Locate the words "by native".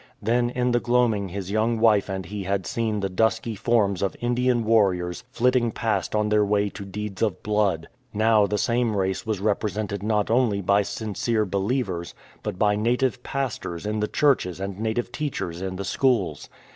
12.57-13.21